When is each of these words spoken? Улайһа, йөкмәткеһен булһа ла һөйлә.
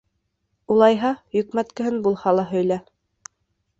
Улайһа, 0.75 1.11
йөкмәткеһен 1.41 2.01
булһа 2.07 2.33
ла 2.41 2.47
һөйлә. 2.55 2.79